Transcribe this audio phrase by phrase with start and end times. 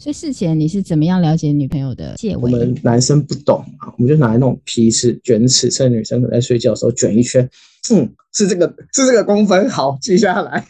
[0.00, 2.52] 所以事前你是怎么样了解女朋友的戒围？
[2.52, 7.50] 我们男生不懂啊，我们就拿来那种皮尺卷尺，趁女生可能在睡觉的时候卷一圈，
[7.92, 10.64] 嗯，是这个是这个公分，好记下来。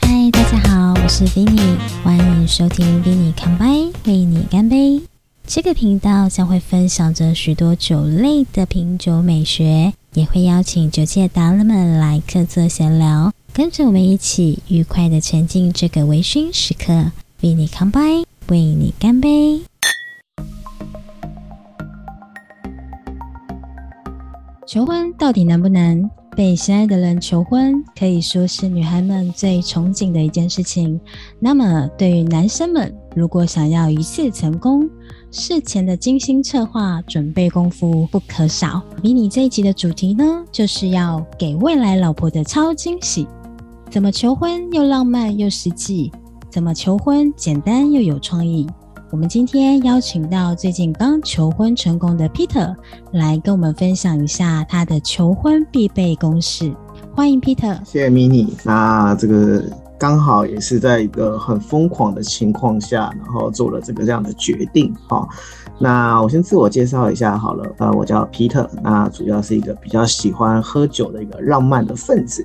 [0.00, 5.02] 嗨，大家好，我是 Vinny，欢迎收听 Vinny 干杯，为你干杯。
[5.48, 17.12] 这个频道将会分享着许多酒类的品酒美学，也会邀请酒界达人们来客座闲聊，跟着我们一起愉快的沉浸这个微醺时刻。
[17.42, 19.62] 为你干杯，为你干杯。
[24.66, 26.10] 求婚到底难不难？
[26.36, 31.00] 被心爱的人求婚，可以说是女孩们最憧憬的一件事情。
[31.38, 34.86] 那么，对于男生们，如果想要一次成功，
[35.30, 38.82] 事前的精心策划、准备功夫不可少。
[39.02, 43.26] 迷你这一集的主题呢，就是要给未来老婆的超惊喜。
[43.90, 46.12] 怎么求婚又浪漫又实际？
[46.50, 48.68] 怎么求婚简单又有创意？
[49.10, 52.76] 我们今天邀请到最近刚求婚成功的 Peter
[53.12, 56.70] 来跟我们分享一下他的求婚必备公式。
[57.14, 58.50] 欢迎 Peter，谢谢 Mini。
[58.62, 59.85] 那这个。
[59.98, 65.26] 刚好也是在一个很疯狂的情况下，然后做了这个这样的决定哈。
[65.78, 72.44] 那我先自我介绍一下好了，呃，我叫皮特那主要是一个比较喜欢喝酒的一个浪漫的分子。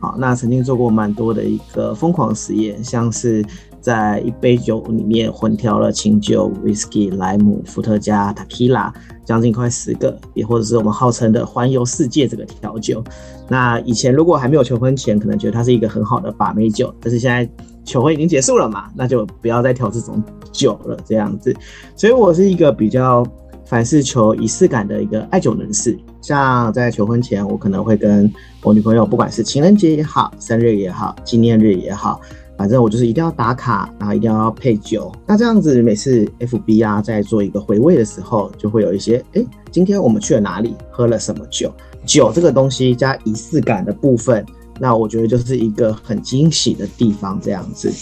[0.00, 3.44] 好，那曾经做过蛮多的一个疯狂实验，像是。
[3.88, 8.92] 在一杯酒里面混调了清酒、whisky、莱姆、伏特加、tequila，
[9.24, 13.02] 将近快十个，也或者是我们号称的环游世界这个调酒。
[13.48, 17.50] 那以前如果还没有求婚前，可能觉得它是一个很好的把妹酒，但是现在
[17.82, 21.56] 求婚已经结束了嘛，那就不要再调这种酒了，这样子。
[21.96, 23.26] 所以我是一个比较
[23.64, 25.98] 凡事求仪式感的一个爱酒人士。
[26.20, 28.30] 像在求婚前，我可能会跟
[28.62, 32.20] 我女朋友，不管是情人节也好、生日也好、纪念日也好。
[32.58, 35.10] 反正我就是一定要打卡，然后一定要配酒。
[35.24, 41.72] 那这样子每次 FB 啊在做一个回味的时候，就会有一些哎，今天我们去了哪里，喝了什么酒？
[42.04, 44.44] 酒这个东西加仪式感的部分，
[44.80, 47.92] 那我觉得就是一个很惊喜的地方，这样子。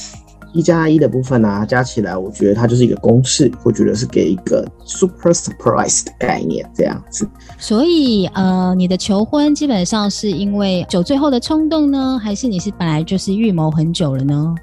[0.56, 3.52] 一加一的部分呢，加起来，我觉得它就是一个公式。
[3.62, 7.28] 我觉得是给一个 super surprise 的概念，这样子。
[7.58, 14.54] 所以，呃，你的求婚基本上是因为酒醉后的冲动呢，还是你是本来就是预谋很久了呢？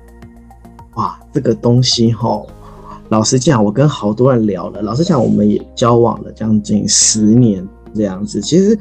[0.95, 2.41] 哇，这个东西哈，
[3.09, 4.81] 老实讲，我跟好多人聊了。
[4.81, 8.41] 老实讲，我们也交往了将近十年这样子。
[8.41, 8.77] 其实。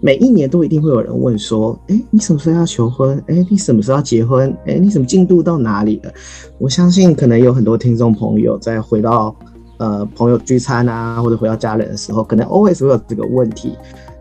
[0.00, 3.20] 每一年都一定会有人问说：“哎，你什么时候要求婚？
[3.26, 4.56] 哎，你什么时候要结婚？
[4.64, 6.12] 哎，你什么进度到哪里了？”
[6.58, 9.34] 我相信可能有很多听众朋友在回到
[9.78, 13.76] 呃朋友聚餐啊，或者回到家人的时候，可能 always 会有这个问题。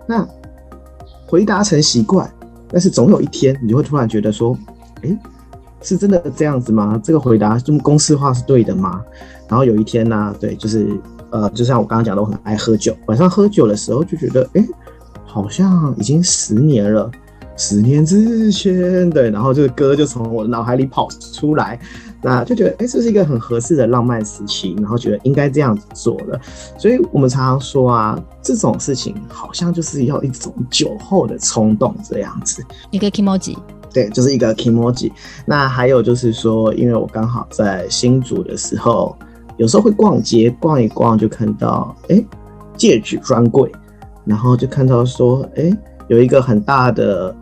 [0.08, 0.28] 那
[1.28, 2.28] 回答成习惯，
[2.70, 4.58] 但是总有一天你就会突然觉得说
[5.04, 5.16] ：“哎，
[5.82, 7.00] 是真的这样子吗？
[7.04, 9.02] 这个回答这么公式化是对的吗？”
[9.48, 10.90] 然后有一天呢，对，就是
[11.30, 14.68] 呃，就像我刚刚讲的，我很爱喝酒，晚上喝酒的时候就觉得，哎。
[15.28, 17.12] 好像已经十年了，
[17.56, 21.80] 十年之前，对，然后这个歌就从我的脑海里跑出来，
[22.24, 26.40] 那就觉得，哎，这是一个很合适的浪漫时期，然后觉得应该这样子做了。
[26.78, 32.64] 所以我们常常说啊，这种事情好像就是要一种酒后的冲动这样子。
[32.90, 33.56] 一个 emoji，
[33.94, 35.12] 对，就是一个 emoji。
[35.46, 39.16] 那还有就是说，因为我刚好在新竹的时候，
[39.58, 42.24] 有时候会逛街，逛一逛就看到，哎，
[42.76, 43.72] 戒指专柜。
[44.28, 45.72] 然后就看到说，哎，
[46.08, 47.34] 有一个很大的，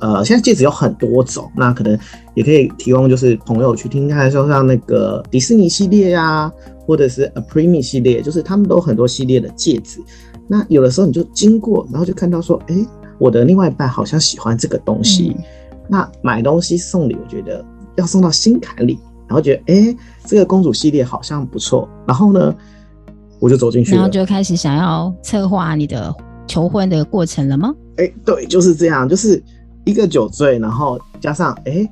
[0.00, 1.98] 呃，现在戒指有很多种，那可能
[2.34, 6.52] 也可以提供，就是朋友去听看，说像那个迪士尼系列呀，
[6.86, 10.00] 或者是 A p r e m i 系列，就是他们都很多系列的戒指。
[10.46, 12.74] 那有的时候你就经过，然后就看到说，哎，
[13.18, 15.34] 我的另外一半好像喜欢这个东西。
[15.88, 17.64] 那买东西送礼，我觉得
[17.96, 21.88] 要送到心坎里，然后觉得，哎，这个公主系列好像不错。
[22.06, 22.54] 然后呢，
[23.38, 26.14] 我就走进去，然后就开始想要策划你的。
[26.46, 27.74] 求婚的过程了吗？
[27.96, 29.42] 哎，对，就是这样，就是
[29.84, 31.88] 一个酒醉，然后加上哎，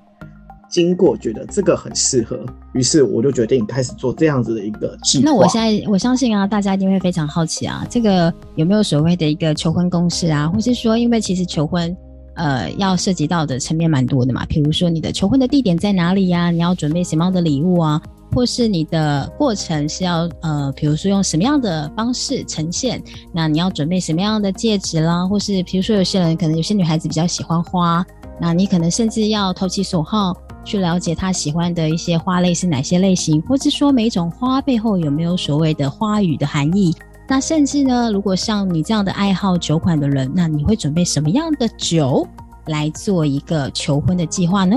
[0.70, 2.38] 经过觉得这个很适合，
[2.72, 5.24] 于是我就决定开始做这样子的一个计划。
[5.24, 10.48] 那我现在我相信啊，大家一定会非常好奇啊，这个有没有所谓的一个求婚公式啊？
[10.48, 11.94] 或是说，因为其实求婚
[12.34, 16.50] 呃要涉及到的层面蛮多的嘛，比如说你的求婚的地点在哪里呀？
[16.50, 18.00] 你要准备什么样的礼物啊？
[18.34, 23.02] 或是你的过程是要呃，比如说用什么样的方式呈现？
[23.32, 25.26] 那你要准备什么样的戒指啦？
[25.26, 28.04] 或是比如说有些人可能有些女孩子比较喜欢花，
[28.40, 30.34] 那你可能甚至要投其所好
[30.64, 36.94] 去了解她喜欢的一些花类是哪些类型，或是说每一种花背后有没有所谓的花语的含义？
[37.28, 42.26] 那甚至呢，如果像你这样的爱好酒款的人，那你会准备什么样的酒
[42.66, 44.76] 来做一个求婚的计划呢？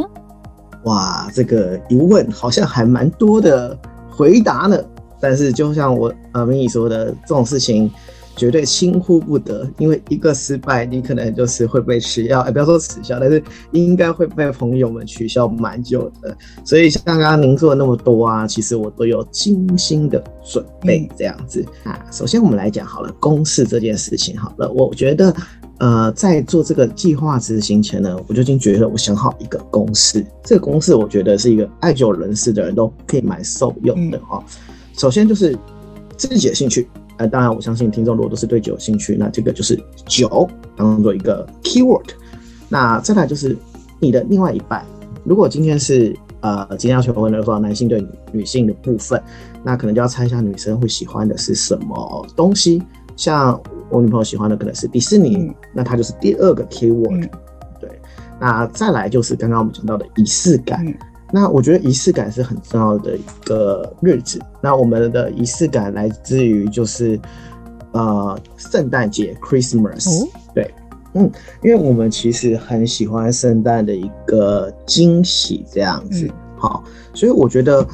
[0.86, 3.78] 哇，这个一问好像还蛮多的
[4.10, 4.78] 回答呢。
[5.20, 7.90] 但是就像我呃明宇说的，这种事情
[8.36, 13.42] 绝对轻忽不得，因为一个失败，你可能就是会被耻笑，哎，不要说耻笑，但是
[13.72, 16.36] 应该会被朋友们取笑蛮久的。
[16.64, 21.98] 所以像刚刚您说的那么多啊，其实我都有精心的准备这样子啊。
[22.12, 25.34] 首先我们来讲好了，公式这件事情好了，我觉得
[25.80, 34.44] 呃在做这个计划执行前呢，我就已经觉得我想好一个公式，这个公式我觉得是一个爱酒人士的人都可以蛮受用的哈。
[34.98, 35.58] 首先就是
[36.16, 36.88] 自己的兴趣，
[37.18, 42.06] 呃，当然我相信听众如果都是对酒有兴趣，那这个就是酒当做一个 keyword。
[42.70, 43.56] 那再来就是
[44.00, 44.86] 你的另外一半，
[45.24, 49.22] 如果今天是呃今天要求婚的话，男性对女性的部分，
[49.64, 52.82] 那可能就要猜一下女生会喜欢的是什么东西。
[53.16, 53.60] 像
[53.90, 57.30] 我女朋友喜欢的可能是迪士尼，那它就是第二个 keyword。
[57.80, 57.90] 对，
[58.40, 60.86] 那再来就是刚刚我们讲到的仪式感。
[61.34, 64.40] 那我觉得仪式感是很重要的一个日子。
[64.62, 67.20] 那我们的仪式感来自于就是，
[67.92, 70.30] 呃，圣诞节 Christmas。
[70.54, 70.72] 对，
[71.14, 71.30] 嗯，
[71.64, 76.30] 因为我们其实很喜欢圣诞的一个惊喜这样子。
[76.58, 76.84] 好，
[77.14, 77.86] 所以我觉得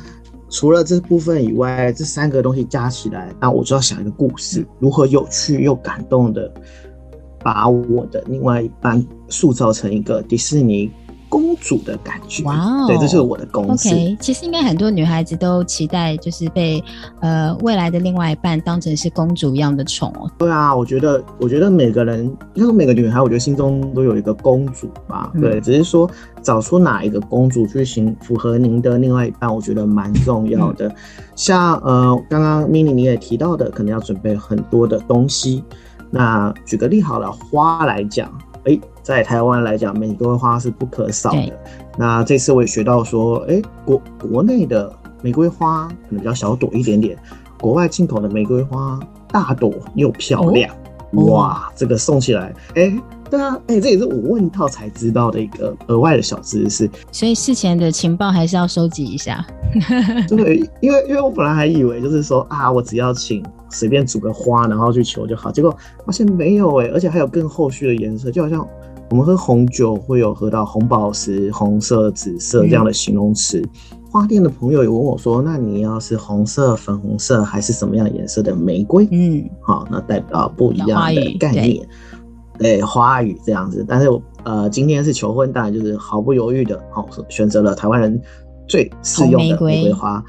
[0.51, 6.51] 除了这部分以外，这三个东西加起来，那我就要想一个故事，如何有趣又感动的
[7.39, 10.91] 把我的另外一半塑造成一个迪士尼。
[11.31, 12.87] 公主的感觉，哇哦！
[12.87, 13.87] 对，这是我的公式。
[13.87, 16.83] OK，其实应该很多女孩子都期待，就是被
[17.21, 20.29] 呃未来的另外一半当成是公主一样的宠哦。
[20.37, 25.31] 对啊，我觉得，我觉得每个人，因为每个女孩，我觉得心中都有一个公主吧。
[25.39, 26.09] 对，只是说
[26.41, 30.93] 找出哪一个公主去行符合您的另外一半，我觉得蛮重要的。
[31.33, 35.63] 像呃，刚刚 mini 你也提到的，可能要准备很多的东西。
[36.09, 38.29] 那举个例好了，花来讲。
[38.65, 41.59] 哎，在台湾来讲，玫瑰花是不可少的。
[41.97, 44.91] 那这次我也学到说，哎，国国内的
[45.21, 47.17] 玫瑰花可能比较小朵一点点，
[47.59, 50.73] 国外进口的玫瑰花大朵又漂亮。
[51.13, 52.93] 哇，这个送起来，哎，
[53.29, 56.89] 对啊，哎，这也是我问到才知道的一个额外的小知识。
[57.11, 59.45] 所以事前的情报还是要收集一下。
[60.29, 63.43] 对，因为因为我本来还以为就是说啊，我只要请。
[63.73, 65.49] 随便煮个花，然后去求就好。
[65.49, 65.73] 结果
[66.05, 68.67] 发现没有哎，而且还有更后续的颜色，就好像
[69.09, 73.63] 我们喝红酒会有喝到红宝石、红色、紫色这样的形容词。
[74.11, 81.87] 花店的朋友也问我说：“那你要是红色、粉红色还是什么样颜色的玫瑰？”嗯，好，那代表不一样的概念。
[82.59, 83.85] 对，花语这样子。
[83.87, 84.09] 但是
[84.43, 88.21] 呃，今天是求婚，当然就是毫不犹豫的，好选择了台湾人
[88.67, 90.21] 最适用的玫瑰花。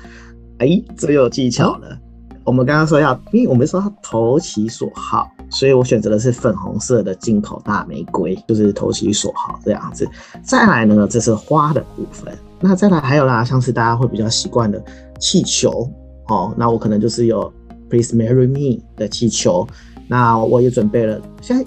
[0.58, 1.98] 哎，这又有技巧了。
[2.44, 10.08] 我们刚刚说要，因为我们说要投其所好，所以我选择的是粉红色的进口大玫瑰，就是投其所好这样子。
[10.42, 12.36] 再来呢，这是花的部分。
[12.58, 14.82] 那再来还有啦，像是大家会比较习惯的
[15.20, 15.88] 气球
[16.28, 16.54] 哦。
[16.56, 17.52] 那我可能就是有
[17.90, 19.66] Please Marry Me 的气球。
[20.08, 21.64] 那我也准备了，现在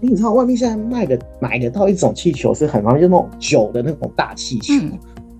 [0.00, 4.74] 你知道外面现在卖的买得到一种气球是很方便，就那种酒的那种大气球，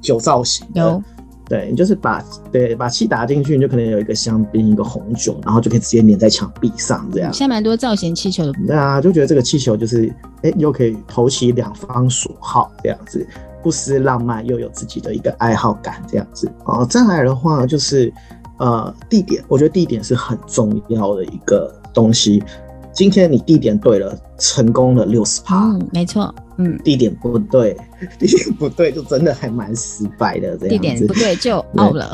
[0.00, 1.02] 酒造型的。
[1.48, 2.22] 对你就是把
[2.52, 7.32] 对把气打进去，你就可能有一个香槟，一个红酒，然后就可以直接粘在墙壁上这样。
[7.32, 8.52] 现在蛮多造型气球的。
[8.66, 13.26] 对啊，就觉得这个气球就是哎，又可以投其两方所好这样子，
[13.62, 16.50] 不失浪漫，又有自己的一个爱好感这样子。
[16.66, 18.12] 哦，再来的话就是
[18.58, 22.42] 呃地点，我觉得地点是很重要的一个东西。
[22.92, 25.68] 今天你地点对了，成功了六十趴。
[25.68, 26.34] 嗯，没错。
[26.58, 27.76] 嗯，地点不对，
[28.18, 30.68] 地点不对，就真的还蛮失败的这样子。
[30.68, 32.12] 地点不对就 out 了。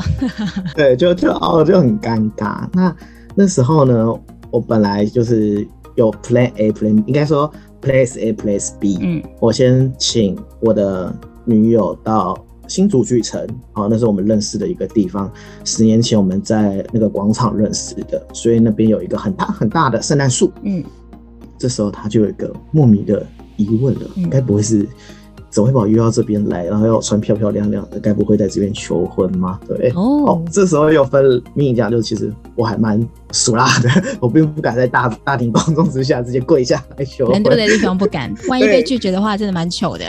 [0.75, 2.67] 对，就就 out 就很尴尬。
[2.73, 2.95] 那
[3.33, 4.13] 那时候呢，
[4.51, 8.99] 我本来就是有 plan A，plan 应该说 place A，place B。
[9.01, 11.11] 嗯，我先请我的
[11.43, 12.37] 女友到
[12.67, 15.31] 新竹巨城，哦，那是我们认识的一个地方。
[15.63, 20.51] 十年前我们在那个广场认识的，所以那边有一个很大很大的圣诞树。
[20.61, 20.83] 嗯，
[21.57, 23.25] 这时候他就有一个莫名的。
[23.57, 24.87] 疑问了，该不会是
[25.49, 27.97] 怎么会把我约到这边来，然后要穿漂漂亮亮的？
[27.99, 29.57] 该不会在这边求婚吗？
[29.65, 37.33] 对哦，这时候又分秘密讲，就其实我还蛮俗辣的， 我并不敢在大大庭广众之下直接跪下来求婚。
[37.35, 40.03] 人多的地方不敢， 万一被拒绝的话，真的蛮糗的。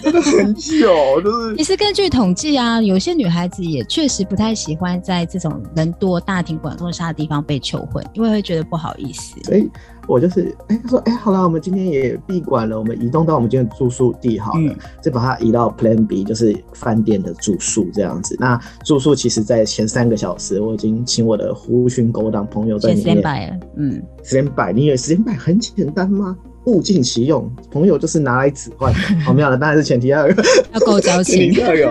[0.00, 1.56] 真的很糗，就是。
[1.56, 9.34] 其实根据统计啊，有些女孩子也确实不太喜欢在这种人多、大庭广众下的地方被求婚，因为会觉得不好意思。
[9.42, 9.68] 所以。
[10.12, 14.76] 我就是哎、他说哎、好了，我们今天也闭馆了，我们移动到我们今天的住宿地好了，嗯。
[15.02, 18.36] 就把它移到 Plan B，就是饭店的住宿这样子。
[18.38, 23.16] 那住宿其实在前三个小时，我已经请我的狐群狗党朋友在先里面。
[23.16, 26.36] stand by 了，嗯，时间摆，你以为时间摆很简单吗？
[26.66, 28.98] 物尽其用，朋友就是拿来使唤的。
[29.24, 30.34] 好， 没有了，当然是前提要有，
[30.72, 31.90] 要够交情，要有，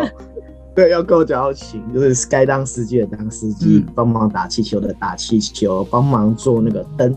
[0.74, 7.14] 对，要够交情，就是该当司机的当司机嗯，帮、忙打气球的打气球，帮忙做那个灯，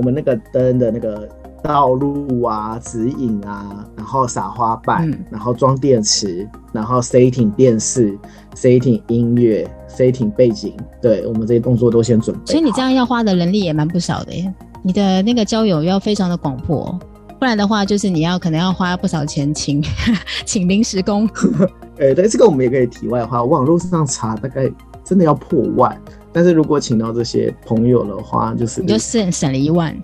[0.00, 1.28] 我们那个灯的那个
[1.62, 8.18] 道路啊、指引啊，然后撒花瓣，嗯然后装电池，然后 setting 电视
[8.54, 12.46] ，setting 音乐，setting 背景，对我们这些动作都先准备。
[12.46, 14.50] 所以你这样要花的人力也蛮不少的耶。
[14.82, 16.98] 你的那个交友要非常的广阔，
[17.38, 19.84] 不然的话就是你要可能要花不少钱请
[20.46, 21.28] 请临时工。
[22.00, 24.72] 呃，对，这个我们也可以题外话，网络上查大概
[25.04, 25.94] 真的要破万，
[26.32, 29.94] 但是如果请到这些朋友的话，就是你就省省了一万，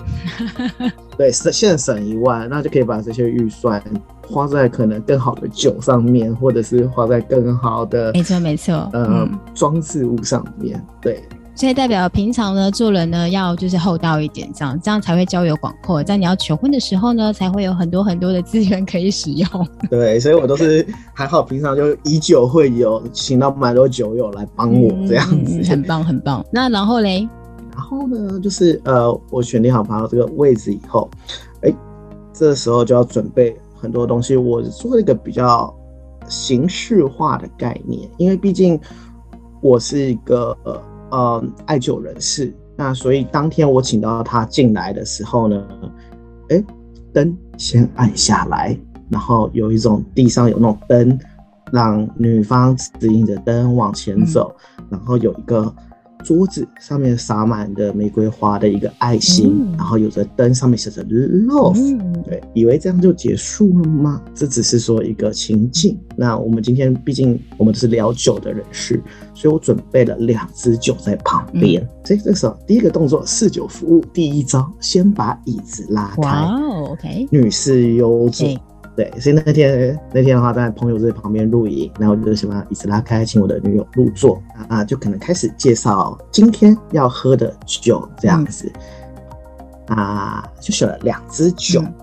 [1.17, 3.83] 对省现省一万，那就可以把这些预算
[4.27, 10.85] 花在可能更好的酒上面，或者是花在更好的没错没错，呃嗯，装饰物上面。
[11.01, 11.23] 对，
[11.57, 19.49] 所以代表平常呢做人呢要就是厚道一点，这样这样才会交友广阔，在你要求婚的时候呢，才会有很多很多的资源可以使用。
[19.91, 25.59] 对，所以我都是还好，平常就以酒会友，请到蛮多酒友来帮我这样子。
[25.59, 26.45] 嗯很棒很棒。
[26.53, 27.27] 那然后嘞，
[27.73, 31.11] 然后呢，就是呃，我选定好朋友这个位置以后，
[31.63, 31.75] 哎，
[32.35, 34.37] 这时候就要准备很多东西。
[34.37, 35.75] 我做了一个比较
[36.29, 38.79] 形式化的概念，因为毕竟
[39.63, 45.67] 我是一个呃呃艾灸人士，那所以当天我请到他进来的时候呢，
[46.49, 46.63] 哎，
[47.13, 51.19] 灯先按下来，然后有一种地上有那种灯，
[51.73, 54.55] 让女方指引着灯往前走，
[54.91, 55.75] 然后有一个
[56.27, 64.21] 桌子上面撒满的玫瑰花的一个爱心，嗯然后有着灯上面写着 love，、嗯，对，以为这样就结束了吗？
[64.35, 65.97] 这只是说一个情境。
[66.17, 69.01] 那我们今天毕竟我们都是聊酒的人士，
[69.35, 71.81] 所以我准备了两支酒在旁边。
[71.81, 78.59] 嗯所以这个时候第一个动作试酒服务，第一招先把椅子拉开，哇哦，OK，女士优坐对。
[78.97, 88.73] 对，所以那天那天的话，在朋友在旁边露营，然后我就什么椅子拉开，请我的女友入座啊，就可能开始介绍今天要喝的酒这样子。
[89.89, 91.81] 啊，就选了两支酒。
[91.83, 91.95] 嗯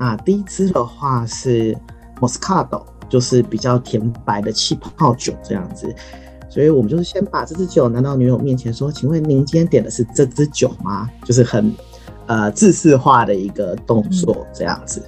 [0.00, 1.74] 啊，第一支的话是
[2.20, 5.94] Moscato，就是比较甜白的气泡酒这样子。
[6.50, 11.72] 所以我们就是先把这支酒拿到女友面前说：“请问您今天点的是这支酒吗？”就是很
[12.26, 15.00] 呃自式化的一个动作这样子。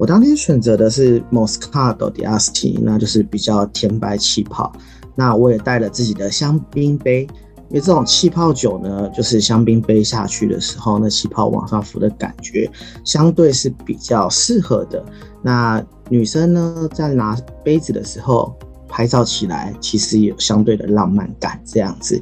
[0.00, 4.72] 我当天选择的是 Moscato di Asti，那就是比较甜白气泡。
[5.14, 7.24] 那我也带了自己的香槟杯，
[7.68, 12.70] 因为这种气泡酒呢，就是香槟杯下去的时候，那气泡往上浮的感觉，
[13.04, 15.04] 相对是比较适合的。
[15.42, 18.56] 那女生呢，在拿杯子的时候
[18.88, 22.18] 拍照起来，其实有相对的浪漫感，这样子。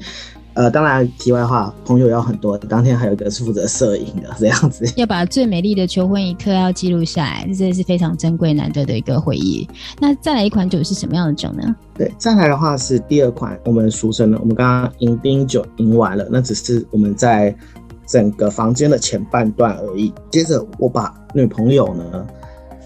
[0.58, 4.84] 呃，当然，题外话，朋友要很多，当天还有一个是负责摄影的，这样子。
[4.96, 9.64] 要把最美丽的求婚一刻要记录下来，这是非常珍贵难得的一个回忆。
[10.00, 11.76] 那再来一款酒是什么样的酒呢？
[11.94, 17.56] 对，再来的话是第二款，我们俗称的，我们刚刚迎宾酒迎完了，那只是我们在
[18.04, 20.12] 整个房间的前半段而已。
[20.28, 22.26] 接着我把女朋友呢，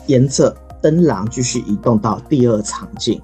[0.09, 3.19] 沿着灯廊继续移动到第二场景，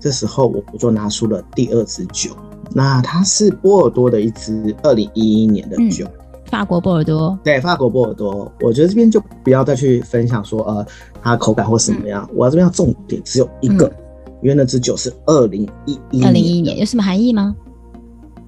[0.00, 2.32] 这时候我我就拿出了第二支酒，
[2.70, 6.06] 那它是波尔多的一支二零一一年的酒。
[6.46, 10.86] 法国波尔多，对，法国波尔多，我觉得这边就不要再去分享说呃
[11.22, 13.90] 它口感或什么样，我这边要重点只有一个，
[14.42, 17.56] 因为那支酒是二零一一二零一一年有什么含义吗？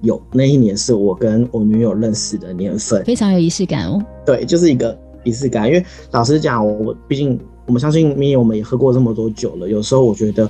[0.01, 3.99] 有那一年是我跟我女友认识的年份，非常有仪式感哦。
[4.23, 5.65] 对，就是一个仪式感。
[5.65, 10.47] 因为老实讲，我毕竟我们相信咪，我们也喝过这么多酒了，有时候我觉得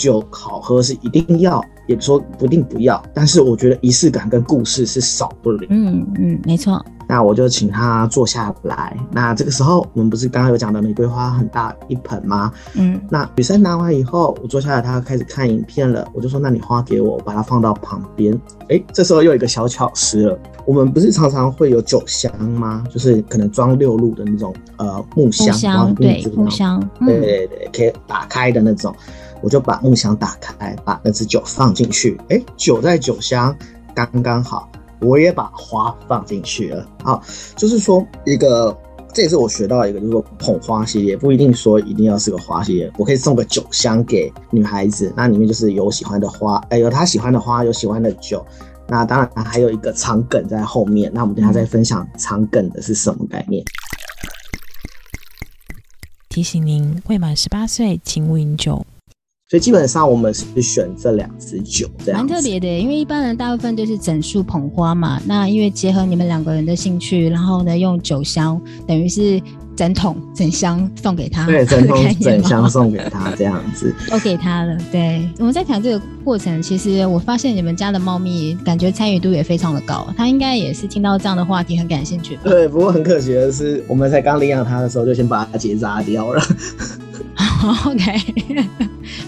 [0.00, 5.66] 酒好喝是一定要，也说不定不要，但是我觉得仪式感跟故事是少不了。
[5.68, 6.82] 嗯嗯，没错。
[7.06, 8.96] 那我就请他坐下来。
[9.10, 12.52] 那这个时候，我们不是刚刚有讲的玫瑰花很大一盆吗？
[12.74, 16.06] 嗯那女生拿完以后，我坐下来，她开始看影片了。
[16.14, 18.40] 我就说：“那你花给我，我把它放到旁边。”
[18.70, 20.38] 哎，这时候又有一个小巧思了。
[20.64, 22.84] 我们不是常常会有酒箱吗？
[22.88, 28.94] 就是可能装六路的那种呃木箱，木箱对木木箱，对嗯对对，可以打开的那种。
[29.42, 32.20] 我就把木箱打开，把那支酒放进去。
[32.28, 33.56] 哎，酒在酒箱
[33.94, 34.70] 刚刚好，
[35.00, 36.86] 我也把花放进去了。
[37.02, 37.22] 好，
[37.56, 38.76] 就是说一个，
[39.12, 48.44] 这也是我学到一个，就是说捧花系列不一定说一定要是个花系列，我可以送个酒箱给女孩子，那里面就是有喜欢的花，哎，有她喜欢的花，有喜欢的酒。
[48.86, 53.64] 那当然还有一个长梗在后面，那我们等下再分享长梗的是什么概念。
[56.28, 58.84] 提醒您，未满十八岁请勿饮酒。
[59.50, 65.20] 所以基本上我们是选这两支酒，这样蛮特别的，因为一般人大部分都是整束捧花嘛。
[65.26, 69.42] 那因为结合你们两个人的兴趣，然后呢用酒香，等于是
[69.74, 74.78] 整桶整箱送给他，对， 整桶整箱送给他这样子， 都给他了。
[74.92, 82.38] 对，我们在谈这个过程，其实我发现你们家的猫咪感觉参与度也非常的高，它应该也是听到这样的话题很感兴趣。
[82.44, 86.40] 对，不过很可惜的是，我们才刚领养它的时候就先把它结扎掉了。
[87.86, 88.34] OK，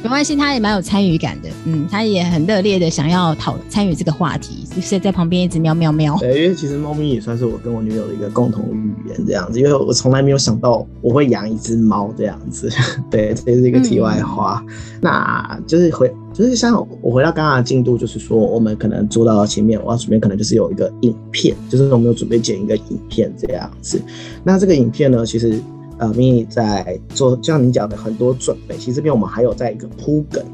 [0.02, 6.16] 没关系，他也蛮有参与感的，嗯，他也很热烈的想要讨参与这个话题，就是在旁边一直喵喵喵。
[6.18, 12.70] 对，因为其实猫咪也算是我跟我女友的一个共同语言这样子，因为我从来没有想到我会养一只猫这样子。
[13.10, 14.64] 对，这是一个题外话。
[15.00, 24.00] 那就是回，就是像我回到刚刚的进度，就是说我们可能做到前面，我要准备可能就是有一个影片，就是我们有准备剪一个影片这样子。
[24.42, 25.60] 那这个影片呢，其实。
[26.02, 30.44] 呃，mini 在做，像你讲的很多准备，其实这边我们还有在一个铺梗，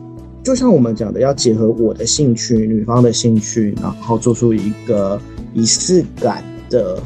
[0.45, 5.19] 就像我们讲的，要结合我的兴趣、女方的兴趣，然后做出一个
[5.55, 7.01] 仪式感的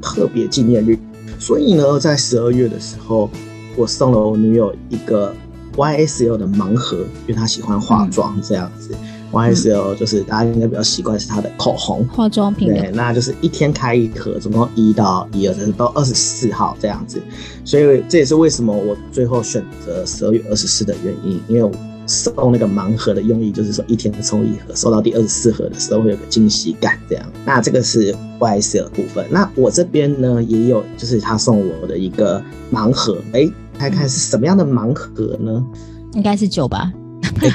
[0.00, 0.98] 特别纪念日。
[1.38, 3.28] 所以呢，在十二月的时候，
[3.76, 5.34] 我送了我女友一个
[5.76, 8.94] YSL 的盲盒，因为她喜欢化妆这样子。
[9.32, 17.20] YSL 就是大家应该比较习惯是它的口红化妆品，对，那就是一天开一盒，总共一到一二三到二十四号这样子，
[17.64, 21.72] 所以这也是为什么我最后选择十二月二十四的原因，因为我
[22.06, 27.26] 送那个盲盒的用意就是说一天抽一盒，收到第二十四盒的时候会有个惊喜感这样。
[27.46, 35.64] 那这个是 YSL 部分，那我这边呢也有，就是他送我的一个盲盒，哎，看看是什么样的盲盒呢？
[36.12, 36.92] 应该是酒吧。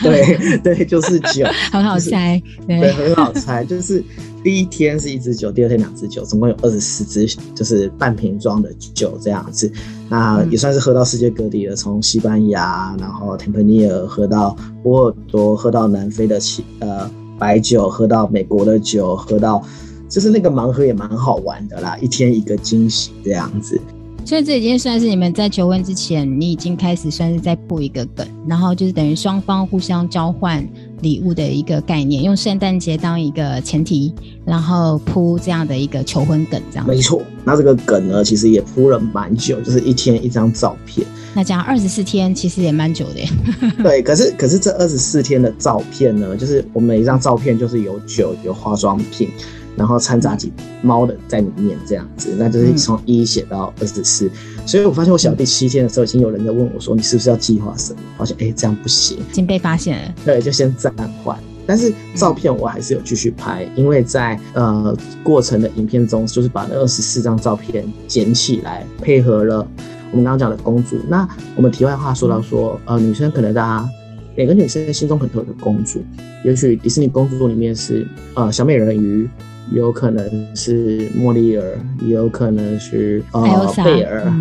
[0.01, 3.63] 对对，就是酒， 很好猜，对，很好猜。
[3.65, 4.03] 就是
[4.43, 9.71] 第一天是一支酒，第二天两支酒，总共有二十四支，就是半瓶装的酒这样子。
[10.09, 19.63] 那也算是喝到世界各地了，从西班牙，然后 t e m p 尼 a 喝到波尔多，喝到南非的起呃白酒，喝到美国的酒，喝到
[20.09, 23.79] 就是那个盲盒也蛮好玩的啦，一天一个惊喜这样子。
[24.29, 30.63] 所以这已经算是你们在求婚之前，你已经开始算是在布一个梗，然后就是等于双方互相交换
[31.01, 34.13] 礼物的一个概念，用圣诞节当一个前提，
[34.45, 36.85] 然后铺这样的一个求婚梗，这样。
[36.85, 41.07] 没错，那这个梗呢，其实也铺了蛮久，就是一天一张照片。
[41.33, 43.81] 那这样二十四天其实也蛮久的。
[43.81, 49.27] 对，可是可是这二十四天的照片呢，就是我们每一张照片就是有酒有化妆品。
[49.75, 50.51] 然后掺杂几
[50.81, 54.29] 猫的在里面，这样子，那就是从一写到二十四。
[54.65, 60.13] 所以我发现我写到第七天的时候，已经有人在问我说：“你是不是要计划什么？”发现哎，这样不行，已经被发现了。
[60.25, 61.39] 对，就先暂缓。
[61.65, 69.65] 但是照片我还是有继续拍，因为在呃过程的影片中，就是把那二十四张照片剪起来，配合了
[70.11, 70.97] 我们刚刚讲的公主。
[71.07, 73.89] 那我们题外话说到说，呃，女生可能大家
[74.35, 76.03] 每个女生心中可能都有个公主，
[76.43, 79.29] 也许迪士尼公主里面是呃小美人鱼。
[79.71, 83.41] 有可能是莫莉尔，也有可能是呃
[83.83, 84.33] 贝尔，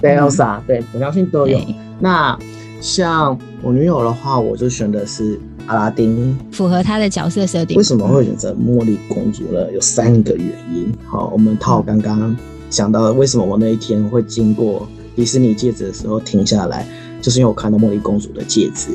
[0.00, 1.60] 对，Elsa，对，我相信都有。
[1.98, 2.38] 那
[2.80, 7.76] 像我女友的话，我就选的是阿拉丁，符合她的角色设定。
[7.76, 9.70] 为什么会选择茉莉公主呢？
[9.72, 10.90] 有三个原因。
[11.04, 12.36] 好，我们套刚刚
[12.70, 16.86] 想到为什么我那一天会经过迪士尼戒指的时候停下来，
[17.20, 18.92] 就是因为我看到茉莉公主的戒指，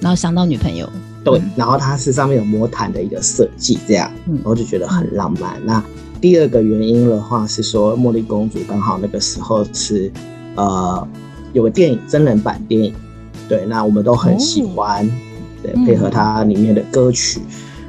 [0.00, 0.88] 然后想到女朋友。
[1.32, 5.60] 对，然后它是上面有魔毯的一个设计，这样，然后就觉得很浪漫。
[5.64, 5.82] 那
[6.20, 10.10] 第二个原因的话是说，茉莉公主刚好那个时候是，
[10.54, 11.08] 呃，
[11.52, 12.94] 有个电影真人版电影，
[13.48, 15.08] 对，那我们都很喜欢，
[15.62, 17.40] 对，配合它里面的歌曲。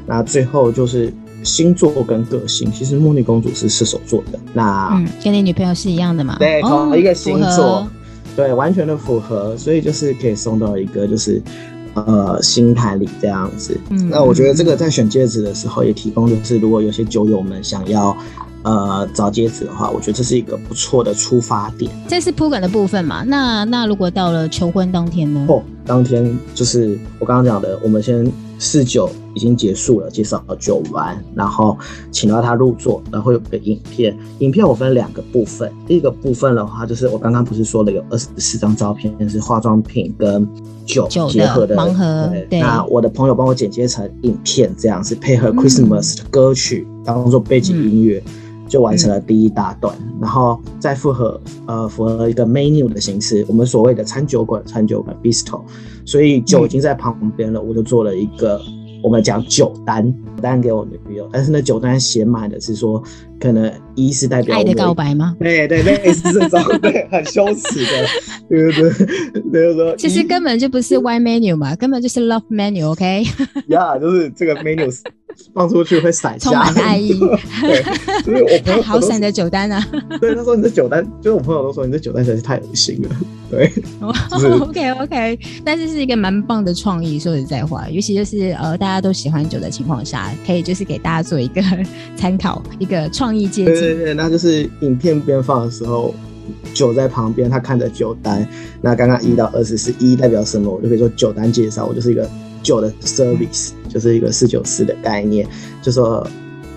[0.07, 6.37] 那最后就是星座跟个性，其实茉莉公主是射手座的，那嗯，跟你女朋友是一样的嘛？
[6.39, 7.87] 对，同一个星座，
[8.35, 11.39] 对，完全的符合，所以就是可以送到一个就是。
[12.05, 18.15] 呃，星盘里这样子，嗯，那我觉得这个在选戒指的时候也提供，就是如果有些酒友们想要
[18.61, 21.91] 呃找戒指的话，我觉得这是一个不错的出发点。
[22.07, 23.23] 这是铺梗的部分嘛？
[23.23, 25.45] 那那如果到了求婚当天呢？
[25.49, 28.31] 哦，当天就是我刚刚讲的，我们先。
[28.59, 29.07] 试酒
[29.37, 31.77] 已经结束了，介绍酒完，然后
[32.11, 34.17] 请到他入座，然后有个影片。
[34.39, 40.47] 影片我分两个部分，第一个部分的话，就是我刚刚不是说了有二十四张照片是化妆品跟
[40.85, 42.29] 酒结合的盲盒。
[42.49, 48.21] 对，那我的朋友帮我剪接成影片，这样是配合 Christmas 的歌曲当做背景音乐。
[48.69, 55.61] 就完成了第一大段，然后再符合呃符合一个 menu 的形式，我们所谓的餐酒馆餐酒馆 bistro，
[56.03, 58.59] 所以酒已经在旁边了，我就做了一个
[59.03, 63.01] 我们讲九单单给我女友，但是那九单写满的是说，
[63.39, 65.35] 可能一是代表爱的告白吗？
[65.39, 68.07] 对对类似这种，对，很羞耻的，
[68.49, 68.89] 对对
[69.51, 73.23] 对，就是说，其实根本就不是 Y menu 嘛，根本就是 Love menu，OK？、
[73.67, 74.91] 呀，就是这个 menu
[75.53, 77.13] 放出去会闪充瞎满爱意，
[77.61, 77.83] 对，
[78.23, 79.85] 就是我朋友都好闪的酒单啊！
[80.21, 83.09] 对，他说你这酒单，就是我朋友都说你这酒单实在是太恶心了，
[83.49, 83.71] 对，
[84.29, 91.61] 就是 OK OK，但是是一个蛮棒的创意，说实在话，尤其就是呃大家都喜欢酒的情况下，可以就是给大家做一个
[92.15, 93.73] 参考，一个创意借鉴。
[93.73, 96.13] 对对对，那就是影片边放的时候，
[96.73, 98.47] 酒在旁边，他看着酒单。
[98.81, 100.69] 那刚刚一到二十是一代表什么？
[100.71, 102.29] 我就可以说酒单介绍，我就是一个
[102.61, 105.47] 酒的 service，就是一个四九四的概念，
[105.81, 106.25] 就说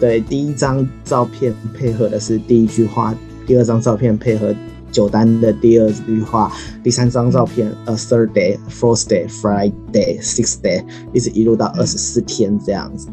[0.01, 3.15] 对第一张照片配合的是第一句话，
[3.47, 4.55] 第二张照片配合。
[4.93, 6.53] 九单的第二句话，
[6.83, 13.07] 第三张照片，a third day, fourth day, Friday, sixth day，一直一路到二十四天这样子，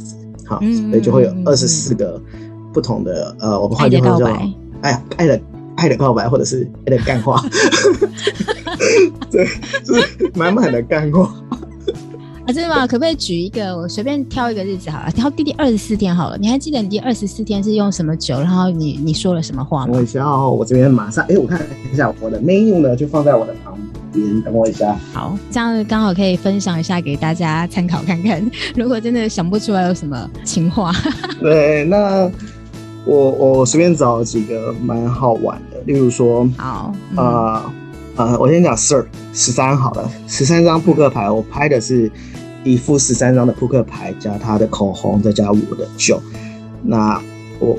[0.44, 2.20] 好，嗯所以就会有二十四个
[2.74, 5.40] 不同的呃，我们换句话叫告白，哎呀，爱的
[5.76, 7.46] 爱的告白，或者是爱的干话，
[9.30, 9.48] 对，
[9.84, 11.32] 就是满满的干话。
[12.48, 12.88] 啊，真的吗？
[12.88, 13.76] 可不可以举一个？
[13.76, 16.38] 我随便挑一个日子好了，挑第第二十四天好了。
[16.38, 18.40] 你还记得你第二十四天是用什么酒？
[18.40, 20.02] 然后你你说了什么话吗等我？
[20.02, 23.78] 一下哦，我这边马上，哎、我看一下我的 menu 呢，就放在我的旁
[24.14, 24.96] 边，等我一下。
[25.14, 28.42] 好，这样刚好可以分享一下给大家参考看看。
[28.78, 30.94] 如果真的想不出来有什么情话，
[31.42, 32.32] 对，那
[33.04, 37.74] 我我随便找几个蛮好玩的，例如说，好，嗯呃
[38.18, 42.12] 呃，我先讲 Sir 十三好了，十三张扑克牌，我拍的是
[42.64, 46.20] 一副十三张的扑克牌，加他的口红，再加我的酒。
[46.82, 47.22] 那
[47.60, 47.78] 我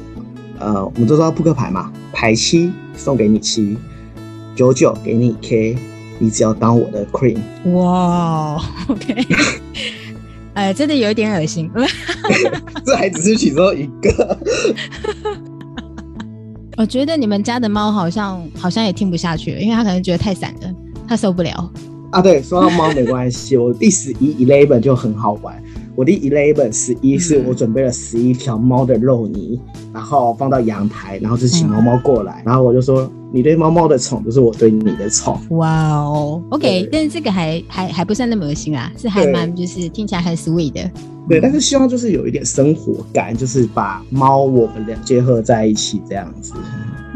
[0.61, 3.77] 呃，我们都知道扑克牌嘛，牌七送给你七，
[4.55, 5.77] 九九给你 K，
[6.21, 7.39] 你只要当我的 Queen。
[7.73, 9.27] 哇，OK，
[10.55, 11.69] 呃， 真的有一点恶心。
[12.87, 14.39] 这还只是其中一个。
[16.79, 20.73] 我觉得你们家的猫好像好像也听不下去了，因为它可能觉得太散了，
[21.09, 21.69] 它受不了。
[22.13, 25.61] 啊，对，说到猫没关系，我第十一 eleven 就很好玩。
[25.99, 29.59] 我第 eleven 十一是我准备了十一条猫的肉泥，
[29.93, 35.41] 然后放到阳台，然后就请猫猫过来，然后我就说你对猫猫的宠就是我对你的宠。
[35.51, 40.89] 哇哦，OK，但是这个还还还不算那么恶心啊，是还对蛮就是听起来很 sweet 的。
[41.29, 46.53] 对，但是希望就是有一点生活感，就是把猫我们俩结合在一起这样子。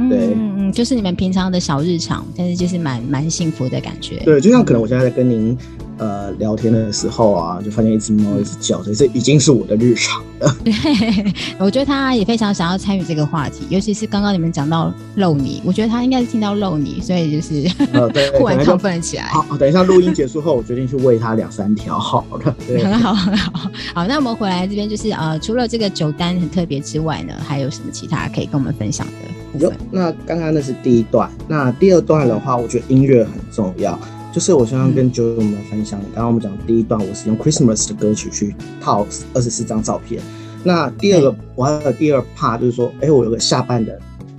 [0.09, 4.17] 对嗯嗯，就是你们平常的小日常，但是就是蛮蛮幸福的感觉。
[4.25, 5.57] 对，就像可能我现在在跟您
[6.03, 10.57] 呃聊天的时候啊，就发现一只猫一直叫，所以这已经是我的日常了。
[10.65, 10.73] 对，
[11.59, 19.25] 我觉得他也非常想要参与这个话题，尤其是刚刚你们讲到肉泥，我觉得他应该是听到肉泥，所以就是呃，对， 忽然亢奋起来。
[19.25, 22.57] 好，等一下录音结束后，我决定去喂他两三条好了。
[22.67, 23.71] 对，很好，很好。
[23.95, 29.73] 好，那我们回来这边就是呃，除了这个酒单很特别之外呢，还有什么其他可以跟我们分享的有？
[29.91, 33.99] 那刚刚那是第一段，那第二段的话，我觉得音乐很重要。
[34.33, 40.23] 就是我刚刚跟酒友们分享，刚刚我们讲第一段，我是用 Christmas 的歌曲去套二十四张照片。
[40.65, 43.99] 那第二个，我还有第二 part，就是说，哎、我有个下半的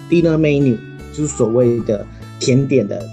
[0.09, 0.75] dinner menu，
[1.13, 2.03] 就是所谓的
[2.39, 3.05] 甜点的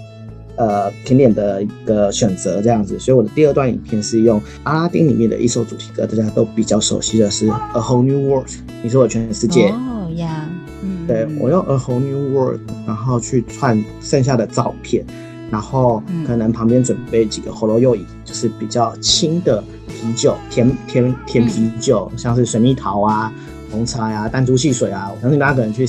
[0.55, 2.97] 呃甜点的一个选择这样子。
[2.97, 8.49] 所以我的第二段影片是用阿拉丁里面的一首主题歌，大家都比较熟悉的是 A Whole New World，
[8.81, 9.67] 你是我全世界。
[9.69, 10.49] 哦呀，
[10.81, 15.05] 嗯，对我用 A Whole New World，然后去串剩下的照片，
[15.51, 23.31] 然后嗯可能旁边准备几个喉咙柚饮，就是比较轻的啤酒，甜甜甜啤酒，像是水蜜桃啊、
[23.69, 25.11] 红茶呀、弹珠汽水啊。
[25.13, 25.85] 我相信大家可能去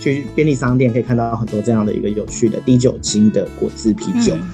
[0.00, 4.34] 去便利商店可以看到很多这样的一个有趣的低酒精的果汁啤酒。
[4.34, 4.48] 嗯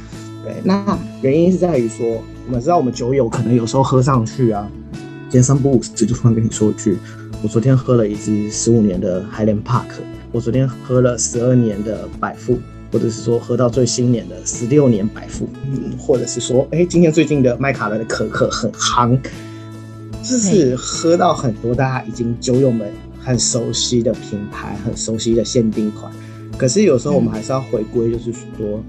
[0.47, 2.07] 对，那原因是在于说，
[2.47, 6.97] 我们知道我们酒友可能有时候喝上去啊，今天三不五时就突然跟你说一句，
[7.43, 9.87] 我昨天喝了一支十五年的 Highland Park，
[10.31, 12.61] 我昨天喝了十二年的百富，
[12.97, 19.21] 或者是说喝到最新年的十六年百富，嗯，或者是说，哎、今天最近的麦卡伦的可可很夯，
[20.23, 26.11] 就是喝到很多大家已经酒友们很熟悉的品牌，很熟悉的限定款。
[26.57, 28.83] 可是有时候我们还是要回归，就是说，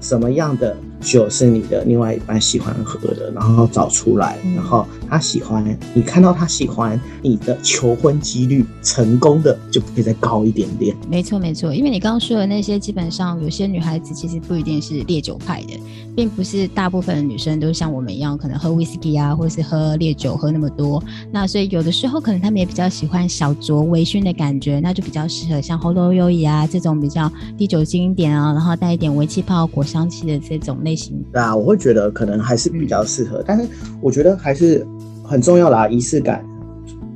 [0.00, 0.74] 什么样的
[1.04, 10.96] 酒是你的另外一半喜欢喝的，然后找出来，嗯然后他喜欢，你看到他喜欢，你的求婚几率成功的就可以再高一点点。
[11.08, 15.78] 没错没错，因为你刚刚说的那些，基本上有些女孩子其实不一定是烈酒派的，
[16.16, 21.02] 并不是大部分的女生都像我们一样，可能喝 whisky 啊，或是喝烈酒喝那么多。
[21.30, 31.24] 那所以有的时候可能她们也比较喜欢小酌微醺的感觉，那就比较适合像 h o l o y o 啊这种比较低酒精一点啊，然后带一点微气泡、果香气的这种类型。
[31.32, 33.68] 对啊，我会觉得可能还是比较适合，但是
[34.00, 34.86] 我觉得还是
[35.22, 36.44] 很重要啦，仪式感，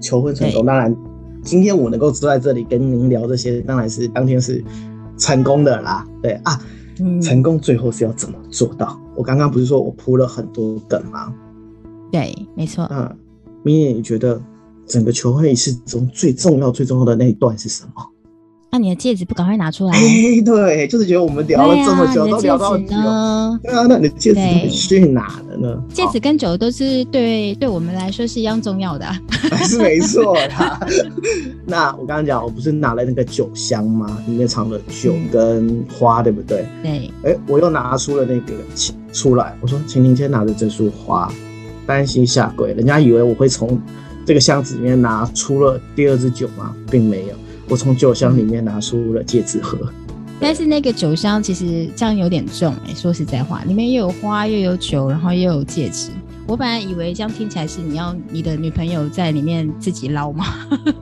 [0.01, 0.65] 求婚成功。
[0.65, 0.95] 当然，
[1.43, 4.65] 今天我能够坐在这里跟您聊这些，当然是当天是
[5.17, 6.07] 成功的啦。
[6.23, 6.61] 对啊，
[7.01, 9.01] 嗯成功最后是要怎么做到？
[9.17, 11.33] 我刚刚不是说我铺了很多梗吗？
[12.11, 12.87] 对，没错。
[12.91, 13.17] 嗯
[13.65, 14.41] 明年你觉得
[14.87, 18.03] 整个求婚仪式中最重要、最重要的那一段是什么？
[18.71, 19.93] 那你的戒指不赶快拿出来？
[19.93, 22.85] 哎、对，就是觉得我们聊了这么久，啊、都聊到久。
[22.91, 23.59] 呢？
[23.63, 25.83] 对啊，那你的戒指去哪了呢？
[25.93, 29.19] 戒指跟酒都是对对我们来说是一样重要的、啊。
[29.51, 30.79] 还 是没错啦。
[31.65, 34.19] 那我刚刚讲，我不是拿了那个酒箱吗？
[34.27, 36.67] 里面藏了酒跟花，对不对？
[36.83, 38.55] 对，哎、我又拿出了那个
[39.13, 41.33] 出来，我说，请您先拿着这束花，
[41.87, 42.75] 担心下跪。
[42.75, 43.81] 人家以为我会从
[44.27, 46.77] 这个箱子里面拿出了第二支酒吗？
[46.91, 47.35] 并没有，
[47.69, 49.79] 我从酒箱里面拿出了戒指盒。
[50.41, 56.11] 但是那个酒箱其实这样有点重哎、说实在话，里面又有花又有酒，然后又有戒指。
[56.47, 60.47] 我本来以为这样听起来是你要你的女朋友在里面自己捞嘛，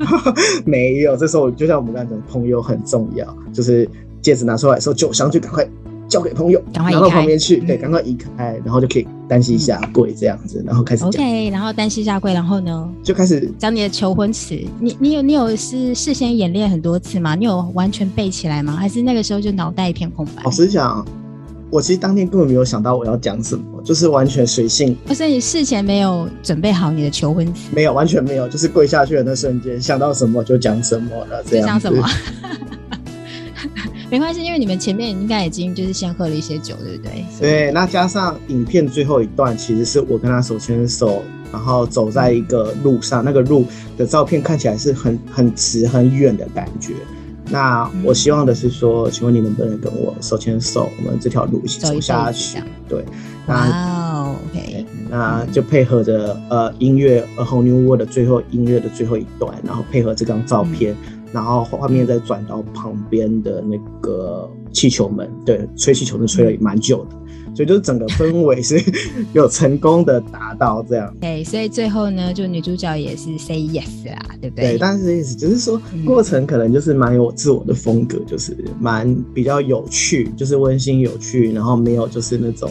[0.67, 3.89] 没有，这时候就像我们刚才讲，朋友很重要，就是
[4.21, 5.65] 戒指拿出来的时候，酒箱就赶快
[6.09, 17.35] 交给朋友，拿到赶快移到旁边去，对，嗯赶快移开，然后就可以单膝下跪这样子，然后开始 OK，然后单膝下跪，然后呢，就开始讲你的求婚词，你你有你有是事先演练很多次吗？
[17.35, 18.77] 你有完全背起来吗？
[18.77, 20.51] 还是那个时候就脑袋一片空白老？
[20.51, 21.05] 实讲，
[21.71, 31.89] 我其实当天根本没有想到我要讲什么，就是完全随性，哦所以你事前没有准备好你的求婚词，没有完全没有，就是跪下去的那瞬间，想到什么就讲什么了，这样子。
[31.89, 32.09] 就讲什么？
[34.11, 37.25] 没关系，因为你们前面应该已经就是先喝了一些酒，对不对？
[37.41, 43.67] 对，那加上影片最后一段，其实是我跟他手牵手，然后走在一个路上，那个路
[43.97, 46.95] 的照片看起来是很很直很远的感觉。
[47.49, 52.59] 那我希望的是说，请问你能不能跟我手牵手，我们这条路一起走下去？
[52.89, 53.05] 对，
[53.47, 60.97] 那，OK，那就配合着呃音乐《A Whole New World》的最后音乐的最后一段，然后配合这张照片，
[61.37, 67.11] 然后画面再转到旁边的那个气球门，对，吹气球是吹了蛮久的，
[67.55, 68.83] 所以就是整个氛围是
[69.35, 71.15] 有成功的达到这样。
[71.21, 74.79] 对，所以最后呢，就女主角也是 say yes 啦，对不对，对？
[74.79, 82.71] 但是意思就是说嗯过程可能就是蛮有自我的风格，就是蛮比较有趣，就是温馨有趣，然后没有就是那种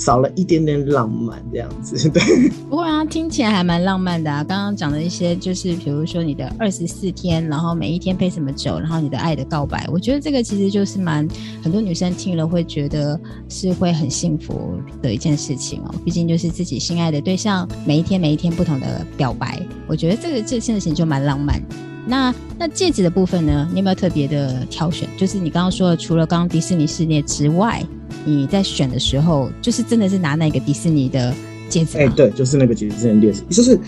[0.00, 2.08] 少了一点点浪漫这样子。
[2.08, 4.42] 对，不过啊，听起来还蛮浪漫的啊。
[4.42, 11.28] 刚刚讲的一些，就是比如说你的二十四天，然后每一天配什么酒，然后你的爱的告白，我觉得这个其实就是蛮
[11.62, 15.94] 很多女生听了会觉得是会很幸福的一件事情哦。
[16.02, 21.60] 毕竟就是自己心爱的对象，每一天每一天不同的表白，我觉得这个这件事情就蛮浪漫。
[22.06, 23.68] 那那戒指的部分呢？
[23.70, 25.06] 你有没有特别的挑选？
[25.18, 27.84] 就是你刚刚说的，除了刚刚迪士尼系列之外，
[28.24, 31.32] 你在选的时候，就是真的是拿那个迪士尼的
[31.68, 32.04] 戒指吗？
[32.04, 33.78] 哎、对，就是那个迪士尼戒指，就是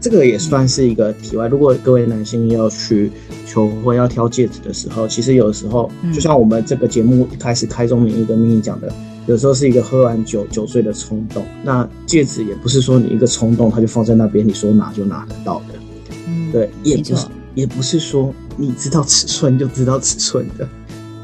[0.00, 1.48] 这个也算是一个题外。
[1.48, 3.10] 如果各位男性要去
[3.46, 8.92] 求婚要挑戒指的时候，其实有的时候，嗯就像我们这个节目一开始开宗明义跟咪咪讲的，
[9.26, 11.44] 有时候是一个喝完酒酒醉的冲动。
[11.62, 15.74] 那戒指也不是说你一个冲动，它就放在那边，你说拿就拿得到的。
[16.28, 17.26] 嗯，对，也不是。
[17.52, 20.66] 也不是说你知道尺寸就知道尺寸的。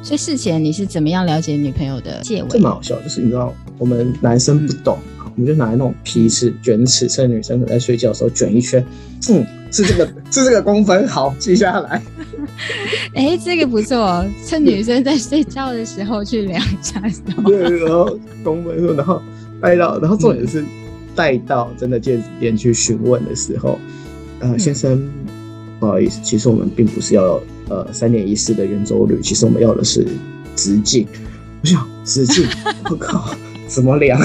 [0.06, 2.48] 所以事前你是怎么样了解女朋友的戒围？
[2.48, 4.96] 这蛮好笑，就是你知道我们男生不懂，
[5.34, 8.86] 我们就拿那种皮尺卷尺，趁女生在睡觉的时候卷一圈，
[9.28, 12.00] 嗯，是这个是这个公分，好记下来。
[13.14, 17.42] 哎、这个不错，趁女生在睡觉的时候去量一下手。
[17.44, 19.20] 对，然后公分数，然后
[19.60, 20.64] 带到，然后重点是
[21.16, 23.76] 带到真的戒指店去询问的时候，
[24.38, 25.10] 呃，先生，
[25.78, 30.06] 不好意思，其实我们并不是要呃三点一四的圆周率，其实我们要的是
[30.54, 31.06] 直径。
[31.62, 32.46] 我想直径，
[32.90, 33.30] 我靠，
[33.66, 34.20] 怎么量？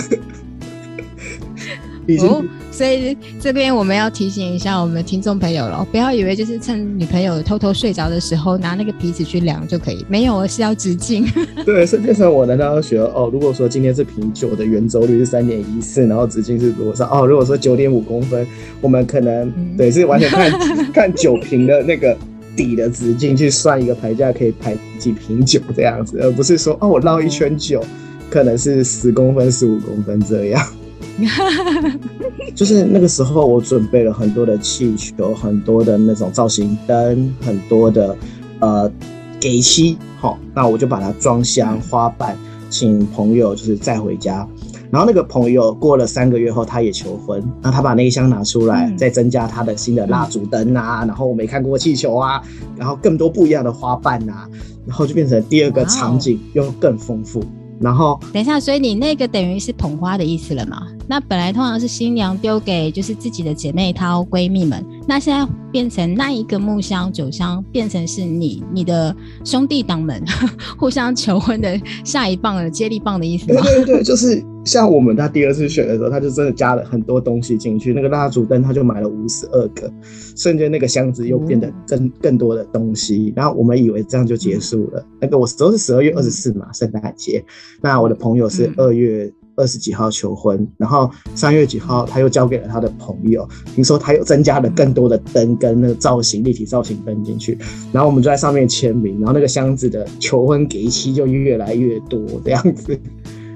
[2.19, 11.25] 哦，所以这边我们要提醒一下我们的听众朋友了，不要以为就是趁女朋友偷偷睡着的时候拿那个皮尺去量就可以，没有，是要直径。
[11.65, 13.29] 对，所以变成我难道要学哦？
[13.31, 17.07] 如果说今天是瓶酒的圆周率是三点一四，然后直径是多少？
[17.09, 18.45] 哦，如果说九点五公分，
[18.81, 20.51] 我们可能、嗯对是完全看
[20.91, 22.17] 看酒瓶的那个
[22.55, 27.83] 底的直径去算一个牌价可以排几瓶酒这样子，而不是说哦我绕一圈酒
[28.29, 30.61] 可能是十公分、十五公分这样。
[32.55, 38.15] 就是那个时候，我准备了很多的气球，很多的那种造型灯，很多的
[38.59, 38.91] 呃
[39.39, 42.37] 给漆，好，那我就把它装箱花瓣，
[42.69, 44.47] 请朋友就是载回家。
[44.91, 52.41] 然后那个朋友过了三个月后，他也求婚，那他把那一箱拿出来，嗯再增加他的新的蜡烛灯啊，然后我没看过气球啊，
[52.75, 54.49] 然后更多不一样的花瓣啊，
[54.85, 57.41] 然后就变成第二个场景又更丰富。
[57.81, 60.87] 然后等一下，所以你那个等于是捧花的意思了吗？
[61.11, 70.23] 那本来通常是新娘丢给就是自己的姐妹淘、闺蜜们，那现在变成那一个木箱、酒箱，变成是你你的兄弟党们
[70.79, 73.61] 互相求婚的下一棒的接力棒的意思对吗？
[73.61, 79.91] 对对，就是像我们他第二次选的时候，他就真的加了很多东西进去，那个蜡烛灯他就买了五十二个，
[80.37, 85.05] 瞬间那个箱子又变得更更多的东西，然后我们以为这样就结束了。
[85.19, 87.43] 那个我都是十二月二十四嘛，圣诞节，
[87.81, 89.29] 那我的朋友是嗯二月。
[89.61, 97.57] 二十几号求婚，然后三月几号他又交给了他的朋友，听说他又增加了更多的灯跟那个造型立体造型灯进去，
[97.93, 102.99] 然后我们就在上面签名，然后那个箱子的求婚给期就越来越多这样子。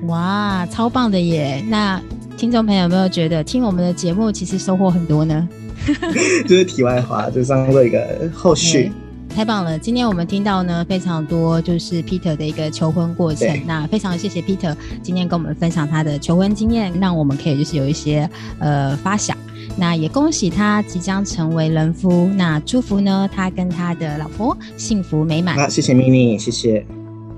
[0.08, 1.63] 哇，超棒的耶！
[1.68, 2.00] 那
[2.38, 5.50] 听众朋友有没有觉得听我们的节目其实收获很多呢？
[6.48, 8.91] 就是题外话，就是当做一个后续。
[9.36, 9.78] 太棒了！
[9.78, 13.45] 今天我们听到呢非常多，就是 Peter 的一个求婚过程。
[13.67, 19.38] 那非常谢谢 Peter 今天跟我们分享他的求婚经验，让我们可以就是有一些呃发想。
[19.76, 25.58] 那也恭喜他即将成为人夫，那祝福呢他跟他的老婆幸福美满。
[25.58, 26.86] 好谢谢 mini，谢谢。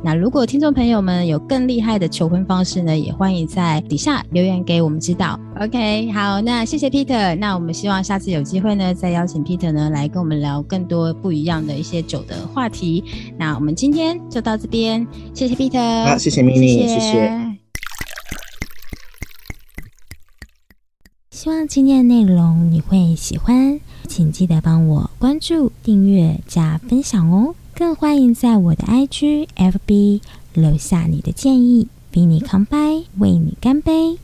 [0.03, 5.39] 那如果听众朋友们有更厉害的求婚方式呢，也欢迎在底下留言给我们知道。
[5.59, 7.35] OK，好，那谢谢 Peter。
[7.35, 13.03] 那我们希望下次有机会呢，再邀请 Peter 呢来跟我们聊更多不一样的一些酒的话题。
[13.37, 16.05] 那我们今天就到这边，谢谢 Peter。
[16.05, 17.57] 好谢谢 mini，谢谢。
[21.31, 27.55] 希望今天的内容你会喜欢，请记得帮我关注、订阅、加分享哦。
[27.77, 30.21] 更欢迎在我的 IG、FB
[30.55, 34.17] 留下你的建议，比你康拜，为你干杯。